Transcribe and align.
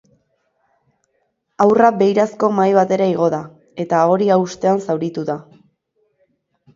Haurra 1.65 1.91
beirazko 1.99 2.49
mahai 2.59 2.73
batera 2.77 3.07
igo 3.11 3.27
da, 3.33 3.41
eta 3.85 3.99
hori 4.15 4.31
haustean 4.37 4.81
zauritu 4.87 5.25
da. 5.29 5.37